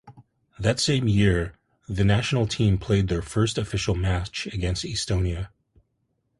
[0.57, 1.53] That same year
[1.87, 5.49] the national team played their first official match against Estonia.